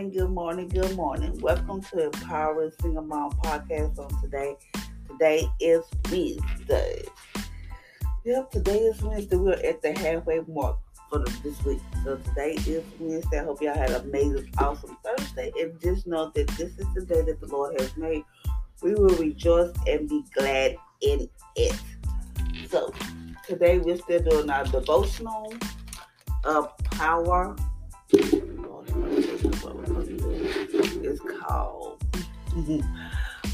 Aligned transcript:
Morning, 0.00 0.18
good 0.18 0.30
morning, 0.30 0.68
good 0.68 0.96
morning. 0.96 1.38
Welcome 1.40 1.82
to 1.82 2.04
Empowering 2.06 2.72
Single 2.80 3.02
Mom 3.02 3.32
Podcast 3.32 3.98
on 3.98 4.08
today. 4.22 4.56
Today 5.06 5.46
is 5.60 5.84
Wednesday. 6.10 7.04
Yep, 8.24 8.50
today 8.50 8.78
is 8.78 9.02
Wednesday. 9.02 9.36
We're 9.36 9.52
at 9.52 9.82
the 9.82 9.92
halfway 9.92 10.40
mark 10.48 10.78
for 11.10 11.22
this 11.42 11.62
week. 11.66 11.80
So 12.02 12.16
today 12.16 12.52
is 12.66 12.82
Wednesday. 12.98 13.40
I 13.40 13.44
hope 13.44 13.60
y'all 13.60 13.74
had 13.74 13.90
an 13.90 14.08
amazing, 14.08 14.50
awesome 14.56 14.96
Thursday. 15.04 15.52
And 15.60 15.78
just 15.82 16.06
know 16.06 16.32
that 16.34 16.48
this 16.48 16.78
is 16.78 16.86
the 16.94 17.04
day 17.04 17.20
that 17.20 17.38
the 17.38 17.48
Lord 17.48 17.78
has 17.78 17.94
made. 17.98 18.24
We 18.82 18.94
will 18.94 19.14
rejoice 19.16 19.74
and 19.86 20.08
be 20.08 20.24
glad 20.34 20.76
in 21.02 21.28
it. 21.56 21.78
So 22.70 22.94
today 23.46 23.76
we're 23.76 23.98
still 23.98 24.22
doing 24.22 24.48
our 24.48 24.64
devotional 24.64 25.52
of 26.44 26.74
power 26.78 27.54
it's 31.02 31.20
called 31.40 32.02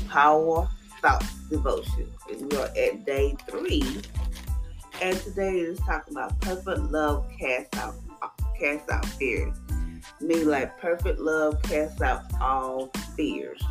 Power 0.08 0.68
Thoughts 1.00 1.34
Devotion. 1.50 2.12
And 2.30 2.50
we 2.50 2.58
are 2.58 2.68
at 2.76 3.04
day 3.04 3.36
three. 3.48 4.02
And 5.02 5.16
today 5.18 5.58
is 5.58 5.78
talking 5.80 6.14
about 6.14 6.40
perfect 6.40 6.78
love 6.78 7.26
cast 7.38 7.76
out 7.76 7.94
cast 8.58 8.90
out 8.90 9.04
fears. 9.06 9.56
Meaning 10.20 10.48
like 10.48 10.78
perfect 10.78 11.18
love 11.18 11.60
casts 11.62 12.00
out 12.00 12.22
all 12.40 12.90
fears. 13.16 13.62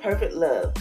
Perfect 0.00 0.34
love. 0.34 0.74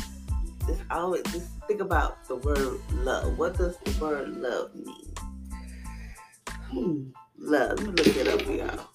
It's 0.68 0.82
always 0.92 1.24
just 1.24 1.50
think 1.68 1.82
about 1.82 2.28
the 2.28 2.36
word 2.36 2.80
love. 2.94 3.38
What 3.38 3.58
does 3.58 3.78
the 3.78 4.00
word 4.04 4.38
love 4.38 4.76
mean? 4.76 5.14
Hmm 6.48 7.10
love. 7.38 7.80
Let 7.80 7.88
me 7.88 8.04
look 8.04 8.18
it 8.18 8.28
up 8.28 8.42
y'all. 8.58 8.88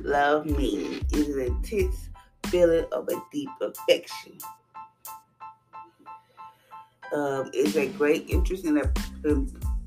Love 0.00 0.44
means 0.44 1.02
is 1.12 1.34
an 1.34 1.46
intense 1.46 2.10
feeling 2.46 2.84
of 2.92 3.08
a 3.08 3.22
deep 3.32 3.48
affection. 3.60 4.38
Um, 7.12 7.50
is 7.54 7.76
a 7.76 7.86
great 7.86 8.28
interest 8.28 8.64
in 8.64 8.78
a 8.78 8.92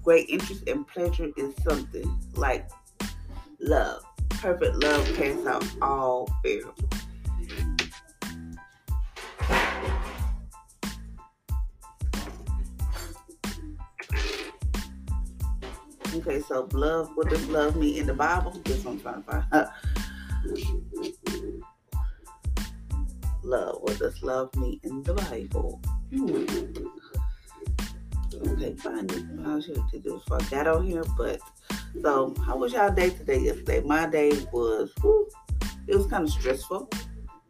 great 0.08 0.30
interest 0.30 0.64
and 0.70 0.88
pleasure 0.88 1.30
in 1.36 1.54
something 1.64 2.18
like 2.36 2.70
love. 3.60 4.02
Perfect 4.30 4.82
love 4.82 5.06
casts 5.16 5.46
out 5.46 5.66
all 5.82 6.30
fear. 6.42 6.64
Okay, 16.16 16.40
so 16.40 16.70
love, 16.72 17.12
what 17.16 17.30
does 17.30 17.46
love 17.50 17.76
mean 17.76 17.98
in 17.98 18.08
the 18.08 18.14
Bible? 18.14 18.52
This 18.64 18.86
I'm 18.86 19.02
trying 19.02 19.24
to 19.24 19.30
find. 19.30 19.68
love, 23.44 23.80
what 23.82 24.00
does 24.00 24.24
love 24.24 24.56
mean 24.56 24.80
in 24.84 25.04
the 25.04 25.16
Bible? 25.16 25.82
Hmm 26.16 26.97
okay, 28.46 28.74
find 28.76 29.12
it. 29.12 29.24
I 29.46 29.60
should 29.60 29.76
do 29.92 30.00
this 30.00 30.14
before 30.14 30.42
I 30.42 30.46
got 30.50 30.68
on 30.68 30.86
here, 30.86 31.04
but 31.18 31.40
so 32.02 32.36
how 32.46 32.58
was 32.58 32.74
y'all 32.74 32.92
day 32.92 33.10
today 33.10 33.40
yesterday? 33.40 33.82
My 33.82 34.08
day 34.08 34.32
was 34.52 34.92
it 35.88 35.96
was 35.96 36.08
kind 36.08 36.24
of 36.24 36.30
stressful. 36.30 36.90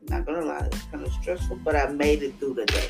Not 0.09 0.25
gonna 0.25 0.45
lie, 0.45 0.65
it 0.65 0.73
was 0.73 0.83
kind 0.83 1.05
of 1.05 1.13
stressful, 1.13 1.57
but 1.63 1.75
I 1.75 1.87
made 1.87 2.23
it 2.23 2.39
through 2.39 2.55
the 2.55 2.65
day. 2.65 2.89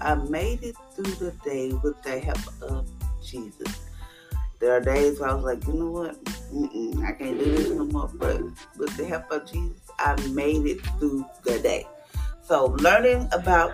I 0.00 0.14
made 0.14 0.62
it 0.62 0.76
through 0.94 1.14
the 1.14 1.32
day 1.44 1.72
with 1.72 2.00
the 2.02 2.18
help 2.20 2.62
of 2.62 2.88
Jesus. 3.24 3.88
There 4.60 4.72
are 4.72 4.80
days 4.80 5.20
where 5.20 5.30
I 5.30 5.34
was 5.34 5.44
like, 5.44 5.66
you 5.66 5.74
know 5.74 5.90
what? 5.90 6.24
Mm-mm, 6.52 7.04
I 7.06 7.12
can't 7.12 7.38
do 7.38 7.44
this 7.44 7.70
no 7.70 7.84
more. 7.84 8.10
But 8.14 8.40
with 8.76 8.96
the 8.96 9.04
help 9.04 9.30
of 9.30 9.50
Jesus, 9.50 9.80
I 9.98 10.16
made 10.28 10.66
it 10.66 10.80
through 10.98 11.24
the 11.44 11.58
day. 11.58 11.86
So 12.42 12.76
learning 12.80 13.28
about 13.32 13.72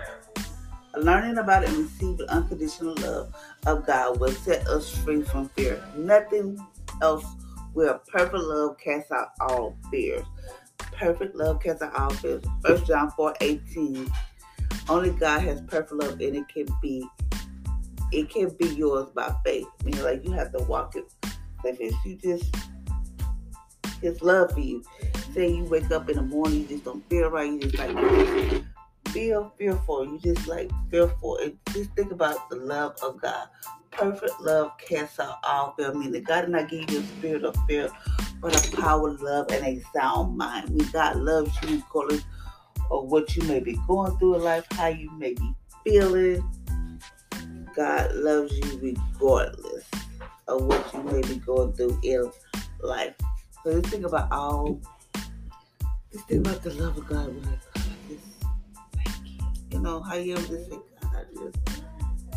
Learning 0.97 1.37
about 1.37 1.63
and 1.65 1.77
receiving 1.77 2.27
unconditional 2.29 2.95
love 2.95 3.33
of 3.65 3.85
God 3.85 4.19
will 4.19 4.31
set 4.31 4.67
us 4.67 4.89
free 4.89 5.21
from 5.21 5.49
fear. 5.49 5.83
Nothing 5.95 6.57
else 7.01 7.25
will. 7.73 7.99
Perfect 8.07 8.35
love 8.35 8.77
casts 8.77 9.11
out 9.11 9.29
all 9.41 9.77
fears. 9.91 10.25
Perfect 10.77 11.35
love 11.35 11.61
casts 11.61 11.81
out 11.81 11.95
all 11.95 12.09
fears. 12.11 12.43
First 12.63 12.87
John 12.87 13.11
4 13.11 13.35
18. 13.41 14.11
Only 14.87 15.09
God 15.11 15.41
has 15.41 15.61
perfect 15.61 15.93
love 15.93 16.19
and 16.21 16.35
it 16.35 16.47
can 16.47 16.67
be 16.81 17.07
it 18.11 18.29
can 18.29 18.49
be 18.59 18.67
yours 18.67 19.09
by 19.09 19.33
faith. 19.43 19.67
I 19.81 19.83
mean 19.83 20.03
like 20.03 20.23
you 20.23 20.31
have 20.33 20.51
to 20.53 20.63
walk 20.63 20.95
it. 20.95 21.11
If 21.63 22.05
you 22.05 22.15
just 22.15 22.55
his 24.01 24.21
love 24.21 24.51
for 24.51 24.59
you. 24.59 24.83
Say 25.33 25.51
you 25.51 25.65
wake 25.65 25.91
up 25.91 26.09
in 26.09 26.15
the 26.15 26.21
morning, 26.21 26.61
you 26.61 26.67
just 26.67 26.85
don't 26.85 27.07
feel 27.09 27.29
right, 27.29 27.51
you 27.51 27.59
just 27.59 27.77
like 27.77 28.63
feel 29.15 29.53
fearful. 29.57 30.05
You 30.05 30.19
just 30.19 30.45
like 30.45 30.69
fearful. 30.91 31.37
And 31.37 31.57
just 31.71 31.89
think 31.91 32.11
about 32.11 32.49
the 32.49 32.57
love 32.57 32.97
of 33.01 33.21
God. 33.21 33.47
Perfect 33.89 34.41
love 34.41 34.71
casts 34.77 35.21
out 35.21 35.37
all 35.45 35.73
fear. 35.77 35.89
I 35.89 35.93
mean, 35.93 36.11
that 36.11 36.25
God 36.25 36.41
did 36.41 36.49
not 36.49 36.69
give 36.69 36.91
you 36.91 36.99
a 36.99 37.03
spirit 37.03 37.45
of 37.45 37.55
fear, 37.65 37.89
but 38.41 38.53
a 38.53 38.75
power, 38.75 39.11
love, 39.11 39.49
and 39.51 39.65
a 39.65 39.81
sound 39.93 40.37
mind. 40.37 40.65
I 40.67 40.71
mean, 40.71 40.89
God 40.91 41.15
loves 41.15 41.49
you 41.63 41.81
regardless 41.87 42.25
of 42.91 43.05
what 43.05 43.33
you 43.37 43.43
may 43.43 43.61
be 43.61 43.79
going 43.87 44.17
through 44.17 44.35
in 44.35 44.43
life, 44.43 44.65
how 44.71 44.87
you 44.87 45.09
may 45.17 45.33
be 45.33 45.55
feeling. 45.85 46.43
God 47.73 48.13
loves 48.15 48.51
you 48.57 48.97
regardless 49.13 49.85
of 50.49 50.65
what 50.65 50.93
you 50.93 51.03
may 51.03 51.21
be 51.21 51.37
going 51.37 51.71
through 51.71 51.97
in 52.03 52.29
life. 52.81 53.15
So 53.63 53.79
just 53.79 53.93
think 53.93 54.05
about 54.05 54.29
all, 54.33 54.81
just 56.11 56.27
think 56.27 56.45
about 56.45 56.63
the 56.63 56.73
love 56.73 56.97
of 56.97 57.07
God 57.07 57.33
you 59.71 59.79
know, 59.79 60.01
how 60.01 60.15
you 60.15 60.35
just 60.35 60.69
God, 60.69 60.81
I 61.13 61.23
just 61.33 61.57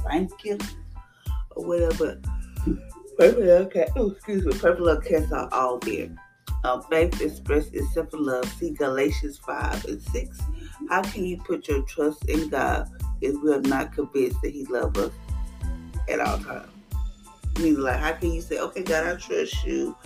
thank 0.07 0.45
you 0.45 0.59
or 1.53 1.67
whatever. 1.67 2.21
Perfect 3.19 3.41
love 3.41 3.71
cast, 3.73 3.93
oh, 3.97 4.11
excuse 4.11 4.45
me, 4.45 4.53
perfect 4.53 4.81
love 4.81 5.05
casts 5.05 5.33
out 5.33 5.53
all 5.53 5.81
fear. 5.81 6.15
Uh, 6.65 6.81
faith 6.83 7.21
expressed 7.21 7.75
is 7.75 7.93
simple 7.93 8.21
love. 8.21 8.45
See 8.55 8.73
Galatians 8.73 9.39
5 9.39 9.85
and 9.85 10.03
6. 10.03 10.41
How 10.89 11.03
can 11.03 11.25
you 11.25 11.39
put 11.39 11.69
your 11.69 11.83
trust 11.83 12.25
in 12.29 12.49
God 12.49 12.89
if 13.21 13.41
we 13.43 13.53
are 13.53 13.61
not 13.61 13.93
convinced 13.93 14.41
that 14.43 14.51
He 14.51 14.65
loves 14.67 14.99
us 14.99 15.13
at 16.09 16.21
all 16.21 16.39
times? 16.39 16.71
I 17.57 17.61
like, 17.61 17.99
how 17.99 18.13
can 18.13 18.33
you 18.33 18.41
say, 18.41 18.59
okay, 18.59 18.83
God, 18.83 19.07
I 19.07 19.19
trust 19.19 19.65
you, 19.65 19.97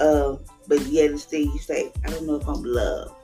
uh, 0.00 0.36
but 0.66 0.80
yet 0.86 1.18
still 1.18 1.40
you 1.40 1.58
say, 1.58 1.92
I 2.04 2.10
don't 2.10 2.26
know 2.26 2.36
if 2.36 2.48
I'm 2.48 2.62
loved. 2.62 3.14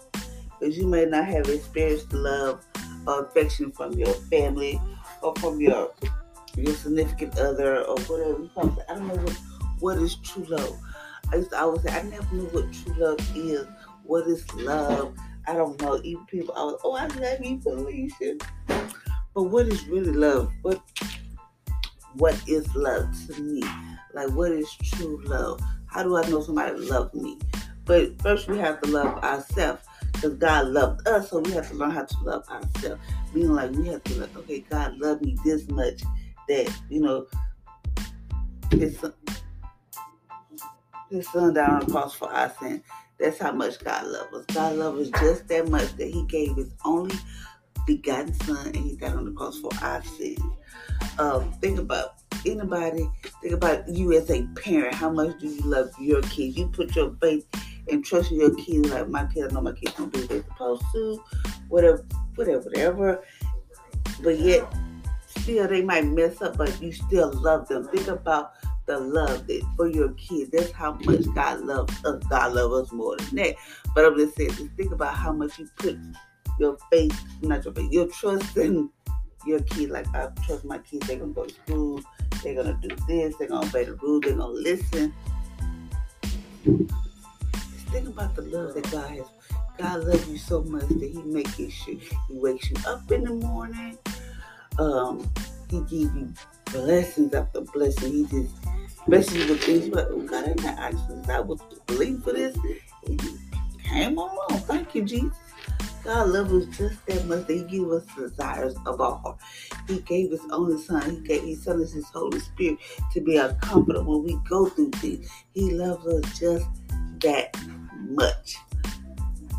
Because 0.59 0.77
you 0.77 0.87
may 0.87 1.07
not 1.07 1.27
have 1.27 1.49
experienced 1.49 2.13
love 2.13 2.65
affection 3.07 3.71
from 3.73 3.93
your 3.93 4.13
family 4.31 4.81
or 5.23 5.35
from 5.37 5.61
your 5.61 5.93
your 6.57 6.75
significant 6.75 7.39
other 7.39 7.83
or 7.83 7.99
whatever. 8.03 8.49
I 8.89 8.95
don't 8.95 9.09
know 9.09 9.15
what, 9.15 9.37
what 9.81 9.99
is 9.99 10.17
true 10.17 10.45
love. 10.45 10.79
I 11.33 11.37
used 11.37 11.51
to 11.51 11.61
always 11.61 11.83
say, 11.83 11.91
I 11.91 12.03
never 12.03 12.35
knew 12.35 12.45
what 12.47 12.73
true 12.73 12.95
love 12.97 13.37
is. 13.37 13.67
What 14.05 14.27
is 14.27 14.53
love? 14.55 15.17
I 15.47 15.55
don't 15.55 15.81
know. 15.81 16.01
Even 16.05 16.25
people, 16.27 16.55
I 16.57 16.65
was, 16.65 16.81
oh, 16.85 16.95
I 16.95 17.07
love 17.07 17.45
you, 17.45 17.61
Felicia. 17.61 18.37
But 19.35 19.45
what 19.45 19.67
is 19.67 19.87
really 19.89 20.13
love? 20.13 20.53
What 20.63 20.81
what 22.15 22.41
is 22.47 22.73
love 22.77 23.13
to 23.27 23.43
me? 23.43 23.63
Like, 24.15 24.31
what 24.31 24.53
is 24.53 24.71
true 24.77 25.21
love? 25.25 25.61
How 25.87 26.05
do 26.05 26.17
I 26.17 26.29
know 26.29 26.41
somebody 26.41 26.79
loves 26.79 27.13
me? 27.15 27.39
But 27.85 28.21
first, 28.23 28.49
we 28.49 28.59
have 28.59 28.81
to 28.83 28.91
love 28.91 29.23
ourselves 29.25 29.83
because 30.25 30.39
God 30.39 30.69
loved 30.69 31.07
us, 31.07 31.29
so 31.29 31.41
we 31.41 31.53
have 31.53 31.69
to 31.69 31.75
learn 31.75 31.91
how 31.91 32.05
to 32.05 32.17
love 32.23 32.49
ourselves. 32.49 33.03
Meaning, 33.35 33.51
like, 33.51 33.71
we 33.73 33.89
have 33.89 34.03
to, 34.05 34.21
like, 34.21 34.37
okay, 34.39 34.61
God 34.71 34.97
loved 34.99 35.23
me 35.23 35.37
this 35.45 35.69
much 35.69 36.03
that, 36.49 36.75
you 36.89 37.01
know, 37.01 37.27
his 38.71 38.99
son, 38.99 39.13
his 41.11 41.29
son 41.29 41.53
down 41.53 41.71
on 41.71 41.81
the 41.81 41.93
cross 41.93 42.15
for 42.15 42.33
our 42.33 42.51
sin. 42.59 42.83
That's 43.21 43.39
how 43.39 43.53
much 43.53 43.79
God 43.85 44.07
loves 44.07 44.35
us. 44.35 44.47
God 44.55 44.77
loves 44.77 45.09
us 45.13 45.21
just 45.21 45.49
that 45.49 45.69
much 45.69 45.95
that 45.97 46.09
He 46.09 46.25
gave 46.25 46.57
His 46.57 46.73
only 46.85 47.15
begotten 47.87 48.35
Son 48.35 48.67
and 48.67 48.77
He 48.77 48.97
died 48.97 49.13
on 49.13 49.27
the 49.27 49.33
cross 49.33 49.59
for 49.61 49.71
our 49.83 50.03
sins. 50.03 50.41
Um, 51.19 51.53
think 51.61 51.79
about 51.79 52.15
anybody, 52.45 53.09
think 53.41 53.55
about 53.55 53.89
you 53.89 54.13
as 54.15 54.31
a 54.31 54.43
parent. 54.57 54.95
How 54.95 55.11
much 55.11 55.39
do 55.39 55.47
you 55.47 55.61
love 55.61 55.91
your 56.01 56.23
kids? 56.23 56.57
You 56.57 56.69
put 56.69 56.97
your 56.97 57.15
faith 57.21 57.47
and 57.89 58.05
trust 58.05 58.33
in 58.33 58.41
your 58.41 58.55
kids. 58.55 58.91
Like 58.91 59.09
my 59.09 59.27
kids, 59.27 59.53
I 59.53 59.55
know 59.55 59.61
my 59.61 59.73
kids 59.73 59.95
don't 59.95 60.13
do 60.13 60.21
what 60.21 60.29
they're 60.29 60.45
supposed 60.45 60.85
to, 60.93 61.23
whatever, 61.69 62.05
whatever, 62.35 62.61
whatever. 62.61 63.25
But 64.23 64.39
yet, 64.39 64.73
still 65.27 65.69
they 65.69 65.83
might 65.83 66.07
mess 66.07 66.41
up, 66.41 66.57
but 66.57 66.81
you 66.81 66.93
still 66.93 67.33
love 67.33 67.69
them. 67.69 67.89
Think 67.89 68.09
about 68.09 68.53
the 68.87 68.99
love 68.99 69.47
that 69.47 69.63
for 69.77 69.89
your 69.89 70.11
kids. 70.13 70.51
That's 70.51 70.71
how 70.71 70.93
much 71.05 71.25
God 71.35 71.61
loves 71.61 72.05
us. 72.05 72.23
God 72.29 72.53
loves 72.53 72.87
us 72.89 72.93
more 72.93 73.17
than 73.17 73.37
that. 73.37 73.57
But 73.95 74.05
I'm 74.05 74.17
just 74.17 74.37
saying, 74.37 74.51
just 74.51 74.73
think 74.77 74.93
about 74.93 75.15
how 75.15 75.33
much 75.33 75.59
you 75.59 75.69
put 75.77 75.99
your 76.59 76.77
faith, 76.91 77.19
not 77.43 77.65
your 77.65 77.75
faith, 77.75 77.93
your 77.93 78.07
trust 78.09 78.57
in 78.57 78.91
your 79.47 79.61
kid. 79.61 79.91
Like 79.91 80.07
I 80.15 80.29
trust 80.47 80.65
my 80.65 80.79
kids, 80.79 81.07
they're 81.07 81.19
gonna 81.19 81.33
go 81.33 81.45
to 81.45 81.55
school, 81.55 82.01
they're 82.43 82.55
gonna 82.55 82.79
do 82.81 82.95
this, 83.09 83.35
they're 83.37 83.49
gonna 83.49 83.67
obey 83.67 83.85
the 83.85 83.95
rules, 83.95 84.23
they're 84.23 84.37
gonna 84.37 84.53
listen. 84.53 85.15
Think 87.95 88.09
about 88.09 88.35
the 88.35 88.43
love 88.43 88.75
that 88.75 88.91
God 88.91 89.09
has. 89.09 89.27
God 89.79 90.03
loves 90.03 90.29
you 90.29 90.37
so 90.37 90.65
much 90.65 90.89
that 90.89 91.11
He 91.13 91.23
makes 91.23 91.55
sure 91.55 91.95
He 91.95 92.01
wakes 92.29 92.69
you 92.69 92.77
up 92.89 93.09
in 93.13 93.23
the 93.23 93.35
morning. 93.35 93.97
Um, 94.81 95.31
he 95.71 95.79
gives 95.83 96.13
you 96.13 96.35
blessings 96.73 97.33
after 97.35 97.61
blessing. 97.61 98.13
He 98.13 98.25
just 98.25 98.53
blesses 99.07 99.37
you 99.37 99.49
with 99.49 99.63
things. 99.63 99.89
But 99.91 100.09
oh 100.11 100.23
God, 100.23 100.45
I'm 100.45 100.65
not 100.65 100.93
asking. 100.93 101.31
I 101.31 101.39
was 101.39 101.61
believe 101.87 102.25
for 102.25 102.33
this. 102.33 102.59
He 103.07 103.17
came 103.85 104.19
along. 104.19 104.59
Thank 104.67 104.97
you, 104.97 105.05
Jesus. 105.05 105.39
God 106.03 106.31
loves 106.31 106.53
us 106.53 106.77
just 106.77 107.07
that 107.07 107.25
much 107.27 107.47
that 107.47 107.55
He 107.55 107.63
gave 107.63 107.89
us 107.93 108.05
desires 108.17 108.75
of 108.87 109.01
our 109.01 109.19
heart. 109.19 109.39
He 109.87 110.01
gave 110.01 110.33
His 110.33 110.43
only 110.51 110.83
Son. 110.83 111.11
He 111.11 111.21
gave 111.21 111.59
sent 111.59 111.81
us 111.81 111.93
His 111.93 112.09
Holy 112.09 112.41
Spirit 112.41 112.79
to 113.13 113.21
be 113.21 113.39
our 113.39 113.55
comforter 113.55 114.03
when 114.03 114.25
we 114.25 114.37
go 114.49 114.67
through 114.67 114.91
things. 114.91 115.31
He 115.53 115.71
loves 115.71 116.05
us 116.09 116.41
just 116.41 116.67
that 117.21 117.57
much. 118.15 118.57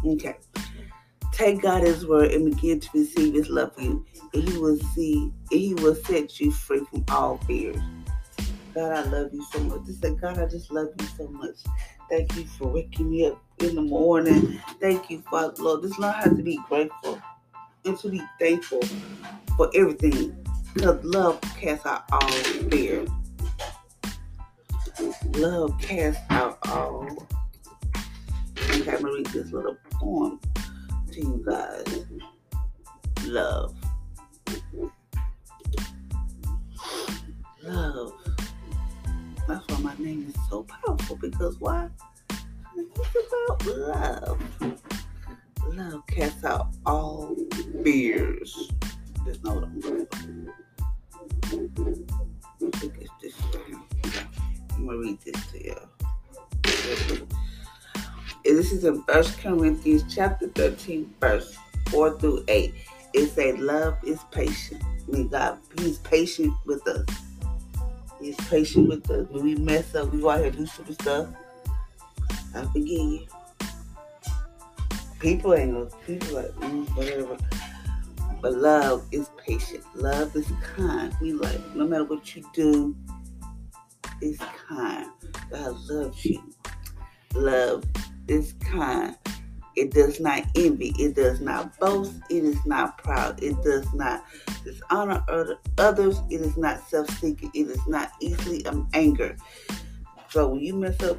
Okay. 0.05 0.35
Take 1.31 1.61
God 1.61 1.83
His 1.83 2.07
word 2.07 2.31
and 2.31 2.53
begin 2.53 2.79
to 2.79 2.89
receive 2.93 3.33
His 3.33 3.49
love 3.49 3.75
for 3.75 3.81
you, 3.81 4.05
and 4.33 4.47
He 4.47 4.57
will 4.57 4.77
see, 4.77 5.31
and 5.51 5.59
He 5.59 5.73
will 5.75 5.95
set 5.95 6.39
you 6.39 6.51
free 6.51 6.85
from 6.89 7.03
all 7.09 7.37
fears. 7.39 7.77
God, 8.73 8.91
I 8.91 9.03
love 9.09 9.33
you 9.33 9.43
so 9.51 9.59
much. 9.61 9.85
Just 9.85 10.01
say, 10.01 10.13
God, 10.15 10.37
I 10.37 10.47
just 10.47 10.71
love 10.71 10.89
you 10.99 11.07
so 11.17 11.27
much. 11.29 11.55
Thank 12.09 12.35
you 12.35 12.45
for 12.45 12.67
waking 12.67 13.09
me 13.09 13.27
up 13.27 13.41
in 13.59 13.75
the 13.75 13.81
morning. 13.81 14.61
Thank 14.81 15.09
you, 15.09 15.23
Father 15.31 15.53
Lord. 15.63 15.81
Just 15.81 15.97
learn 15.97 16.13
how 16.13 16.25
to 16.25 16.43
be 16.43 16.59
grateful 16.67 17.21
and 17.85 17.97
to 17.99 18.09
be 18.09 18.21
thankful 18.39 18.81
for 19.55 19.69
everything. 19.73 20.35
Because 20.73 21.03
love 21.05 21.39
casts 21.57 21.85
out 21.85 22.03
all 22.11 22.29
fear. 22.69 23.05
Love 25.35 25.79
casts 25.79 26.21
out 26.29 26.59
all. 26.67 27.27
I'm 28.87 29.01
gonna 29.01 29.13
read 29.13 29.25
this 29.27 29.51
little 29.51 29.77
poem 29.93 30.39
to 31.11 31.19
you 31.19 31.43
guys. 31.45 32.05
Love. 33.25 33.75
Love. 37.63 38.13
That's 39.47 39.67
why 39.67 39.79
my 39.79 39.95
name 39.97 40.27
is 40.27 40.49
so 40.49 40.63
powerful 40.63 41.15
because 41.15 41.59
why? 41.59 41.89
It's 42.77 43.33
about 43.47 43.65
love. 43.65 44.41
Love 45.67 46.05
casts 46.07 46.43
out 46.43 46.67
all 46.85 47.35
fears. 47.83 48.71
There's 49.23 49.43
no 49.43 49.67
this 53.21 53.33
I'm 54.75 54.85
gonna 54.85 54.97
read 54.97 55.19
this 55.21 55.51
to 55.51 55.63
you. 55.63 55.94
This 58.55 58.71
is 58.71 58.85
in 58.85 59.03
First 59.03 59.37
Corinthians 59.39 60.05
chapter 60.07 60.47
13, 60.47 61.13
verse 61.19 61.57
4 61.89 62.17
through 62.17 62.45
8. 62.47 62.73
It 63.13 63.27
says, 63.27 63.57
Love 63.57 63.97
is 64.05 64.21
patient. 64.31 64.81
Mean, 65.09 65.27
God, 65.27 65.57
He's 65.77 65.97
patient 65.97 66.53
with 66.65 66.87
us. 66.87 67.05
He's 68.17 68.37
patient 68.47 68.87
with 68.87 69.11
us. 69.11 69.27
When 69.29 69.43
we 69.43 69.55
mess 69.55 69.93
up, 69.93 70.09
we 70.13 70.21
go 70.21 70.29
out 70.29 70.37
here 70.37 70.47
and 70.47 70.55
do 70.55 70.65
stupid 70.67 71.01
stuff. 71.01 71.27
I 72.55 72.63
forgive 72.67 72.87
you. 72.87 73.25
People 75.19 75.53
ain't 75.53 75.73
no 75.73 75.89
people 76.07 76.35
like 76.35 76.51
mm, 76.51 76.87
whatever. 76.95 77.37
But 78.41 78.53
love 78.53 79.05
is 79.11 79.29
patient. 79.37 79.83
Love 79.95 80.33
is 80.33 80.49
kind. 80.77 81.13
We 81.19 81.33
like 81.33 81.59
no 81.75 81.85
matter 81.85 82.05
what 82.05 82.33
you 82.33 82.49
do, 82.53 82.95
it's 84.21 84.41
kind. 84.65 85.11
God 85.51 85.77
loves 85.89 86.23
you. 86.23 86.41
Love 87.33 87.83
is 88.27 88.53
kind. 88.61 89.15
It 89.75 89.91
does 89.91 90.19
not 90.19 90.43
envy. 90.55 90.93
It 90.97 91.15
does 91.15 91.41
not 91.41 91.77
boast. 91.79 92.13
It 92.29 92.45
is 92.45 92.65
not 92.65 92.97
proud. 92.97 93.43
It 93.43 93.61
does 93.61 93.91
not 93.93 94.23
dishonor 94.63 95.23
others. 95.77 96.21
It 96.29 96.41
is 96.41 96.55
not 96.55 96.87
self-seeking. 96.87 97.51
It 97.53 97.67
is 97.69 97.85
not 97.87 98.11
easily 98.21 98.65
um, 98.67 98.87
angered. 98.93 99.39
So 100.29 100.49
when 100.49 100.61
you 100.61 100.75
mess 100.75 101.01
up, 101.03 101.17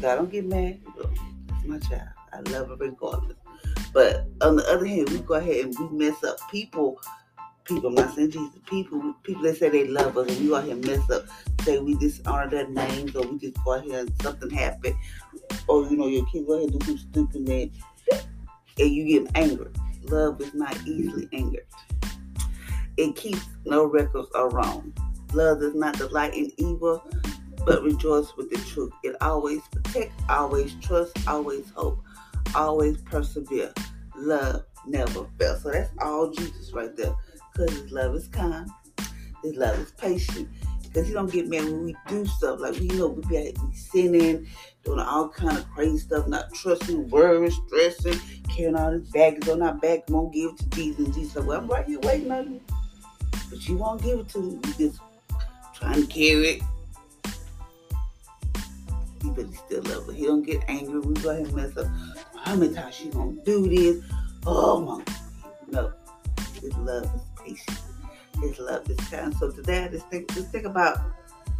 God 0.00 0.16
don't 0.16 0.30
get 0.30 0.46
mad. 0.46 0.80
That's 0.96 1.64
my 1.64 1.78
child. 1.78 2.08
I 2.32 2.40
love 2.50 2.68
her 2.68 2.76
regardless. 2.76 3.36
But 3.92 4.26
on 4.40 4.56
the 4.56 4.64
other 4.68 4.86
hand, 4.86 5.10
we 5.10 5.18
go 5.18 5.34
ahead 5.34 5.66
and 5.66 5.78
we 5.78 5.88
mess 5.96 6.22
up. 6.24 6.36
People, 6.50 7.00
people, 7.70 7.88
I'm 7.90 7.94
not 7.94 8.14
saying 8.14 8.32
Jesus, 8.32 8.58
people, 8.66 9.14
people 9.22 9.42
that 9.42 9.56
say 9.56 9.68
they 9.68 9.86
love 9.86 10.18
us 10.18 10.28
and 10.28 10.40
we 10.40 10.48
go 10.48 10.60
here 10.60 10.76
mess 10.76 11.08
up. 11.10 11.24
Say 11.62 11.78
we 11.78 11.94
dishonor 11.94 12.50
their 12.50 12.68
names 12.68 13.14
or 13.14 13.26
we 13.26 13.38
just 13.38 13.62
go 13.64 13.74
ahead 13.74 13.90
and 13.90 14.22
something 14.22 14.50
happen. 14.50 14.98
Or, 15.68 15.86
you 15.86 15.96
know, 15.96 16.08
your 16.08 16.26
kid 16.26 16.46
go 16.46 16.54
ahead 16.54 16.70
and 16.70 16.80
do 16.80 16.98
stupid 16.98 17.46
thing 17.46 17.72
and 18.78 18.90
you 18.90 19.20
get 19.20 19.30
angry. 19.36 19.70
Love 20.04 20.40
is 20.40 20.52
not 20.52 20.76
easily 20.86 21.28
angered. 21.32 21.66
It 22.96 23.14
keeps 23.14 23.46
no 23.64 23.84
records 23.84 24.28
of 24.34 24.52
wrong. 24.52 24.92
Love 25.32 25.60
does 25.60 25.74
not 25.74 25.96
delight 25.96 26.34
in 26.34 26.50
evil, 26.56 27.04
but 27.64 27.84
rejoice 27.84 28.36
with 28.36 28.50
the 28.50 28.58
truth. 28.70 28.92
It 29.04 29.16
always 29.20 29.60
protect, 29.70 30.12
always 30.28 30.74
trust, 30.80 31.16
always 31.28 31.70
hope, 31.70 32.02
always 32.54 33.00
persevere. 33.02 33.72
Love 34.16 34.64
never 34.86 35.26
fails. 35.38 35.62
So 35.62 35.70
that's 35.70 35.90
all 36.00 36.30
Jesus 36.30 36.72
right 36.72 36.94
there. 36.96 37.14
Because 37.52 37.70
his 37.70 37.92
love 37.92 38.14
is 38.14 38.28
kind, 38.28 38.68
his 39.42 39.56
love 39.56 39.78
is 39.78 39.92
patient. 39.92 40.48
Because 40.84 41.06
he 41.06 41.14
don't 41.14 41.30
get 41.30 41.48
mad 41.48 41.64
when 41.64 41.84
we 41.84 41.96
do 42.08 42.26
stuff 42.26 42.58
like 42.58 42.74
we 42.80 42.88
know 42.88 43.08
we 43.08 43.22
be 43.28 43.54
sinning, 43.72 44.48
doing 44.84 44.98
all 44.98 45.28
kind 45.28 45.56
of 45.56 45.70
crazy 45.70 45.98
stuff, 45.98 46.26
not 46.26 46.52
trusting, 46.52 47.08
worrying, 47.10 47.50
stressing, 47.50 48.18
carrying 48.48 48.74
all 48.74 48.90
this 48.90 49.08
baggage 49.10 49.48
on 49.48 49.62
our 49.62 49.74
back, 49.74 50.08
won't 50.08 50.32
give 50.32 50.50
it 50.50 50.58
to 50.58 50.66
Jesus. 50.70 51.06
And 51.06 51.14
Jesus 51.14 51.32
said, 51.34 51.46
Well, 51.46 51.60
I'm 51.60 51.68
right 51.68 51.86
here 51.86 52.00
waiting 52.00 52.32
on 52.32 52.54
you. 52.54 52.60
But 53.48 53.68
you 53.68 53.76
won't 53.76 54.02
give 54.02 54.18
it 54.18 54.28
to 54.30 54.40
me. 54.40 54.60
You 54.66 54.90
just 54.90 55.00
trying 55.74 56.06
to 56.06 56.06
carry 56.06 56.48
it 56.48 56.62
but 59.40 59.46
he 59.46 59.54
still 59.54 59.82
love 59.84 60.06
her. 60.06 60.12
He 60.12 60.26
don't 60.26 60.42
get 60.42 60.62
angry. 60.68 61.00
We 61.00 61.14
go 61.14 61.30
ahead 61.30 61.46
and 61.46 61.54
mess 61.54 61.76
up. 61.76 61.86
How 62.44 62.56
many 62.56 62.74
times 62.74 62.94
she 62.94 63.08
gonna 63.08 63.32
do 63.44 63.68
this? 63.68 64.04
Oh 64.46 64.80
my 64.80 65.04
no. 65.70 65.92
His 66.60 66.76
love 66.78 67.04
is 67.14 67.22
patient. 67.54 67.80
His 68.40 68.58
love 68.58 68.88
is 68.90 68.96
kind. 69.08 69.34
So 69.36 69.50
today 69.50 69.88
just 69.90 70.08
think 70.08 70.32
just 70.32 70.50
think 70.50 70.64
about 70.64 70.98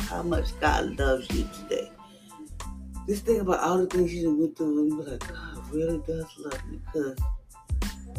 how 0.02 0.23
much 0.23 0.59
God 0.61 0.99
loves 0.99 1.30
you 1.30 1.49
today. 1.62 1.90
Just 3.06 3.26
think 3.26 3.42
about 3.42 3.61
all 3.61 3.78
the 3.78 3.87
things 3.87 4.14
you 4.14 4.35
went 4.35 4.56
through, 4.56 4.78
and 4.78 5.04
be 5.04 5.11
like, 5.11 5.28
God 5.28 5.73
really 5.73 5.99
does 6.06 6.26
love 6.38 6.66
me, 6.70 6.80
because. 6.87 7.18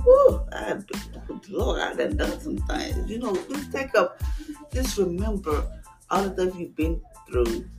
Whew, 0.03 0.41
I, 0.51 0.79
Lord, 1.49 1.79
I 1.79 1.93
done 1.93 2.17
done 2.17 2.39
some 2.39 2.57
things. 2.57 3.07
You 3.07 3.19
know, 3.19 3.35
just 3.35 3.71
take 3.71 3.93
up, 3.93 4.19
just 4.73 4.97
remember 4.97 5.63
all 6.09 6.23
the 6.27 6.33
stuff 6.33 6.59
you've 6.59 6.75
been 6.75 6.99
through, 7.29 7.69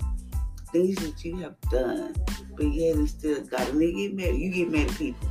things 0.70 0.96
that 0.96 1.25
you 1.25 1.38
have 1.38 1.61
done, 1.62 2.14
but 2.56 2.66
yet 2.66 2.96
it's 2.96 3.11
still 3.11 3.42
God. 3.42 3.68
And 3.70 3.80
they 3.80 3.92
get 3.92 4.14
mad. 4.14 4.37
You 4.37 4.50
get 4.52 4.70
mad 4.70 4.88
at 4.88 4.96
people. 4.96 5.28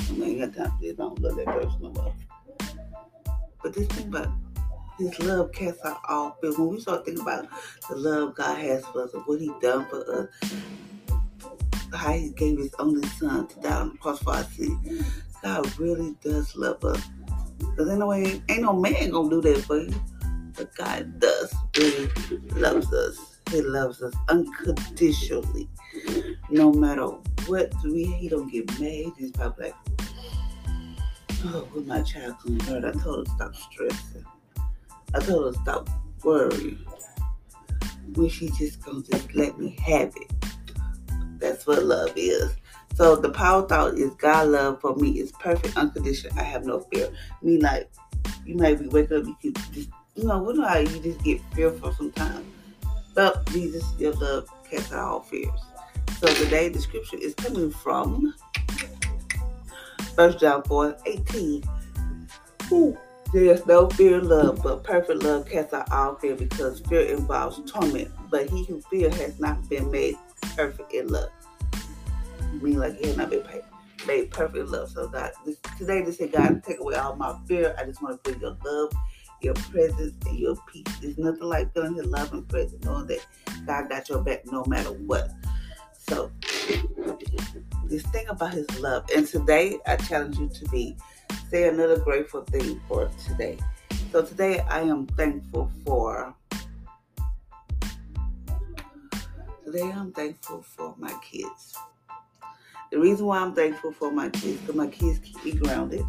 I 0.00 0.12
mean, 0.12 0.38
you 0.38 0.46
got 0.46 0.56
time 0.56 0.72
for 0.72 0.82
this. 0.82 0.94
I 0.94 0.96
don't 0.96 1.20
love 1.20 1.36
that 1.36 1.46
person 1.46 1.78
no 1.80 1.90
more. 1.90 2.14
But 3.62 3.74
this 3.74 3.86
thing 3.88 4.08
about 4.08 4.28
his 4.98 5.18
love 5.20 5.52
casts 5.52 5.84
out 5.84 6.00
all 6.08 6.36
fear. 6.40 6.52
When 6.52 6.68
we 6.68 6.80
start 6.80 7.04
thinking 7.04 7.22
about 7.22 7.48
the 7.88 7.96
love 7.96 8.34
God 8.34 8.58
has 8.58 8.84
for 8.86 9.04
us 9.04 9.10
what 9.24 9.40
He 9.40 9.50
done 9.60 9.86
for 9.86 10.28
us, 10.40 10.52
how 11.92 12.12
He 12.12 12.30
gave 12.30 12.58
His 12.58 12.74
only 12.78 13.06
Son 13.08 13.46
to 13.48 13.60
die 13.60 13.80
on 13.80 13.90
the 13.90 13.98
cross 13.98 14.22
for 14.22 14.34
our 14.34 14.44
sins, 14.44 15.04
God 15.42 15.78
really 15.78 16.14
does 16.22 16.54
love 16.56 16.84
us. 16.84 17.02
Ain't 17.78 17.98
no, 17.98 18.12
ain't 18.12 18.62
no 18.62 18.74
man 18.74 19.10
gonna 19.10 19.30
do 19.30 19.40
that 19.40 19.64
for 19.64 19.78
you. 19.78 19.94
But 20.56 20.74
God 20.76 21.18
does 21.18 21.54
really 21.76 22.08
loves 22.54 22.92
us. 22.92 23.40
He 23.50 23.62
loves 23.62 24.02
us 24.02 24.12
unconditionally. 24.28 25.68
No 26.50 26.72
matter 26.72 27.06
what 27.46 27.72
we 27.84 28.04
he 28.04 28.28
don't 28.28 28.50
get 28.52 28.68
mad. 28.78 29.12
He's 29.18 29.32
probably 29.32 29.66
like, 29.66 29.74
when 31.42 31.86
my 31.86 32.02
child 32.02 32.36
comes 32.40 32.66
hurt, 32.68 32.84
I 32.84 32.92
told 32.92 33.18
her 33.18 33.24
to 33.24 33.30
stop 33.30 33.54
stressing. 33.54 34.24
I 35.14 35.20
told 35.20 35.46
her 35.46 35.52
to 35.52 35.58
stop 35.62 35.90
worrying. 36.22 36.78
When 38.14 38.28
she 38.28 38.48
just 38.50 38.84
gonna 38.84 39.02
just 39.02 39.34
let 39.34 39.58
me 39.58 39.76
have 39.84 40.14
it. 40.16 40.32
That's 41.38 41.66
what 41.66 41.84
love 41.84 42.12
is. 42.16 42.54
So 42.94 43.16
the 43.16 43.30
power 43.30 43.66
thought 43.66 43.94
is 43.94 44.14
God 44.14 44.48
love 44.48 44.80
for 44.80 44.94
me 44.96 45.18
is 45.18 45.32
perfect, 45.32 45.76
unconditional. 45.76 46.38
I 46.38 46.42
have 46.42 46.64
no 46.64 46.80
fear. 46.92 47.08
I 47.10 47.44
mean, 47.44 47.60
like 47.60 47.90
you 48.44 48.56
might 48.56 48.78
be 48.78 48.88
waking 48.88 49.18
up, 49.18 49.26
you 49.26 49.36
could 49.52 49.72
just 49.72 49.88
you 50.14 50.24
know, 50.24 50.42
what 50.42 50.58
I? 50.60 50.80
You 50.80 51.00
just 51.00 51.22
get 51.24 51.40
fearful 51.54 51.92
sometimes. 51.94 52.46
But 53.14 53.46
Jesus, 53.46 53.84
your 53.98 54.12
love 54.12 54.48
casts 54.70 54.92
out 54.92 55.08
all 55.08 55.20
fears. 55.20 55.60
So 56.18 56.26
today 56.34 56.68
the 56.68 56.80
scripture 56.80 57.16
is 57.18 57.34
coming 57.34 57.70
from 57.70 58.34
First 60.14 60.38
John 60.38 60.62
4 60.64 60.96
18. 61.06 61.62
Ooh. 62.72 62.98
There's 63.32 63.64
no 63.64 63.88
fear 63.88 64.18
in 64.18 64.28
love, 64.28 64.62
but 64.62 64.84
perfect 64.84 65.22
love 65.22 65.48
casts 65.48 65.72
out 65.72 65.90
all 65.90 66.16
fear 66.16 66.36
because 66.36 66.80
fear 66.80 67.00
involves 67.00 67.62
torment. 67.70 68.10
But 68.30 68.50
he 68.50 68.66
who 68.66 68.82
fears 68.82 69.16
has 69.16 69.40
not 69.40 69.66
been 69.70 69.90
made 69.90 70.16
perfect 70.54 70.92
in 70.92 71.08
love. 71.08 71.30
Mean 72.60 72.78
like 72.78 72.98
he 72.98 73.06
has 73.06 73.16
not 73.16 73.30
been 73.30 73.42
made 74.06 74.30
perfect 74.30 74.58
in 74.58 74.70
love. 74.70 74.90
So 74.90 75.08
God, 75.08 75.30
this, 75.46 75.56
today 75.78 76.02
they 76.02 76.10
say, 76.10 76.28
God, 76.28 76.62
take 76.62 76.80
away 76.80 76.96
all 76.96 77.16
my 77.16 77.34
fear. 77.46 77.74
I 77.78 77.84
just 77.84 78.02
want 78.02 78.22
to 78.22 78.30
feel 78.30 78.38
your 78.38 78.58
love, 78.66 78.92
your 79.40 79.54
presence, 79.54 80.14
and 80.26 80.38
your 80.38 80.56
peace. 80.70 80.84
There's 81.00 81.16
nothing 81.16 81.44
like 81.44 81.72
feeling 81.72 81.94
His 81.94 82.06
love 82.06 82.34
and 82.34 82.46
presence, 82.46 82.84
knowing 82.84 83.06
that 83.06 83.26
God 83.66 83.88
got 83.88 84.10
your 84.10 84.22
back 84.22 84.44
no 84.44 84.62
matter 84.66 84.90
what. 84.90 85.30
So 85.96 86.30
just 87.92 88.06
thing 88.08 88.26
about 88.28 88.54
His 88.54 88.80
love. 88.80 89.04
And 89.14 89.26
today, 89.26 89.78
I 89.86 89.96
challenge 89.96 90.38
you 90.38 90.48
to 90.48 90.64
be 90.70 90.96
say 91.50 91.68
another 91.68 91.98
grateful 91.98 92.42
thing 92.42 92.80
for 92.88 93.10
today. 93.26 93.58
So 94.10 94.22
today 94.24 94.60
I 94.60 94.80
am 94.80 95.06
thankful 95.06 95.70
for 95.84 96.34
today 99.64 99.90
I'm 99.90 100.12
thankful 100.12 100.62
for 100.62 100.94
my 100.98 101.14
kids. 101.22 101.76
The 102.90 102.98
reason 102.98 103.26
why 103.26 103.38
I'm 103.38 103.54
thankful 103.54 103.92
for 103.92 104.10
my 104.10 104.30
kids 104.30 104.60
because 104.60 104.74
my 104.74 104.86
kids 104.86 105.18
keep 105.18 105.44
me 105.44 105.52
grounded. 105.52 106.04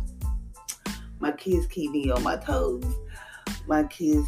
My 1.20 1.32
kids 1.32 1.66
keep 1.68 1.92
me 1.92 2.10
on 2.10 2.24
my 2.24 2.38
toes. 2.38 2.86
My 3.68 3.84
kids 3.84 4.28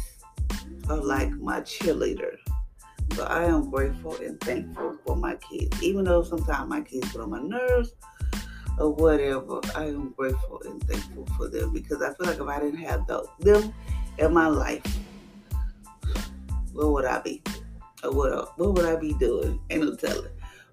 are 0.90 0.96
like 0.96 1.30
my 1.32 1.60
cheerleader. 1.62 2.35
So 3.16 3.24
I 3.24 3.44
am 3.44 3.70
grateful 3.70 4.14
and 4.16 4.38
thankful 4.42 4.98
for 5.06 5.16
my 5.16 5.36
kids. 5.36 5.82
Even 5.82 6.04
though 6.04 6.22
sometimes 6.22 6.68
my 6.68 6.82
kids 6.82 7.10
get 7.10 7.22
on 7.22 7.30
my 7.30 7.40
nerves, 7.40 7.94
or 8.78 8.90
whatever, 8.90 9.58
I 9.74 9.86
am 9.86 10.10
grateful 10.10 10.60
and 10.66 10.86
thankful 10.86 11.24
for 11.34 11.48
them 11.48 11.72
because 11.72 12.02
I 12.02 12.12
feel 12.12 12.26
like 12.26 12.38
if 12.38 12.46
I 12.46 12.60
didn't 12.60 12.80
have 12.80 13.06
them 13.40 13.72
in 14.18 14.34
my 14.34 14.48
life, 14.48 14.84
where 16.74 16.88
would 16.88 17.06
I 17.06 17.20
be? 17.20 17.42
Or 18.04 18.12
what, 18.12 18.58
what 18.58 18.74
would 18.74 18.84
I 18.84 18.96
be 18.96 19.14
doing? 19.14 19.60
Ain't 19.70 19.84
no 19.84 19.96
telling. 19.96 20.30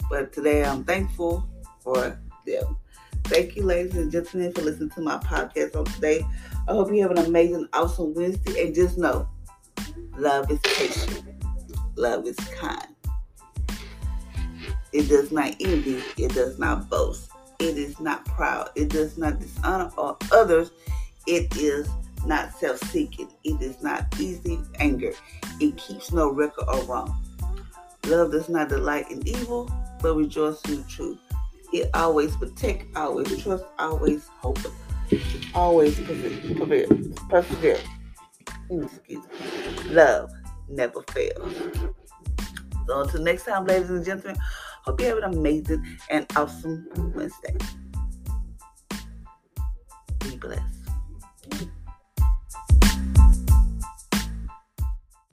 But 0.10 0.34
today 0.34 0.66
I'm 0.66 0.84
thankful 0.84 1.48
for 1.80 2.20
them. 2.46 2.78
Thank 3.24 3.56
you, 3.56 3.64
ladies 3.64 3.96
and 3.96 4.12
gentlemen, 4.12 4.52
for 4.52 4.64
listening 4.64 4.90
to 4.90 5.02
my 5.02 5.18
podcast 5.20 5.78
on 5.78 5.86
today. 5.86 6.26
I 6.68 6.74
hope 6.74 6.92
you 6.92 7.02
have 7.04 7.12
an 7.12 7.20
amazing, 7.20 7.70
awesome 7.72 8.14
Wednesday. 8.14 8.66
And 8.66 8.76
just 8.76 8.98
know, 8.98 9.30
love 10.18 10.52
is 10.52 10.60
patient. 10.60 11.43
Love 11.96 12.26
is 12.28 12.38
kind. 12.56 12.88
It 14.92 15.10
does 15.10 15.32
not 15.32 15.56
envy. 15.60 16.04
It 16.18 16.34
does 16.34 16.60
not 16.60 16.90
boast. 16.90 17.30
It 17.60 17.78
is 17.78 18.00
not 18.00 18.26
proud. 18.26 18.70
It 18.76 18.90
does 18.90 19.18
not 19.18 19.40
dishonor 19.40 19.92
others. 20.32 20.72
It 21.28 21.56
is 21.58 21.90
not 22.26 22.54
self 22.54 22.80
seeking. 22.92 23.30
It 23.44 23.62
is 23.62 23.82
not 23.82 24.06
easy 24.20 24.60
anger. 24.80 25.14
It 25.60 25.78
keeps 25.78 26.12
no 26.12 26.32
record 26.32 26.66
of 26.68 26.88
wrong. 26.88 27.20
Love 28.08 28.32
does 28.32 28.50
not 28.50 28.70
delight 28.70 29.10
in 29.10 29.26
evil, 29.28 29.72
but 30.02 30.16
rejoice 30.16 30.62
in 30.66 30.78
the 30.78 30.84
truth. 30.84 31.20
It 31.72 31.90
always 31.94 32.36
protect, 32.36 32.96
always 32.96 33.42
trust, 33.42 33.66
always 33.80 34.28
hope, 34.28 34.60
always 35.56 36.00
persevere. 36.00 36.88
persevere. 37.30 37.80
Excuse 38.70 39.22
me. 39.32 39.90
Love 39.94 40.32
never 40.70 41.02
fails. 41.12 41.54
So 42.88 43.02
until 43.02 43.22
next 43.22 43.46
time, 43.46 43.66
ladies 43.66 43.90
and 43.90 44.06
gentlemen. 44.06 44.38
Hope 44.84 45.00
you 45.00 45.08
have 45.08 45.20
an 45.20 45.34
amazing 45.34 45.98
and 46.10 46.26
awesome 46.36 46.86
Wednesday. 47.16 47.56
Be 50.20 50.36
blessed. 50.36 50.83